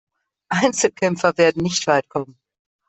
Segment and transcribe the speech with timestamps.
[0.49, 2.39] Einzelkämpfer werden nicht weit kommen.